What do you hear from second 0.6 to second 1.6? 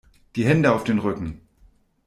auf den Rücken!